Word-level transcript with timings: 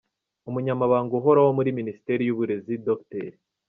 Umunyamabanga 0.49 1.13
uhoraho 1.19 1.49
muri 1.57 1.69
Minisiteri 1.79 2.21
y’Uburezi 2.23 2.73
Dr. 2.87 3.29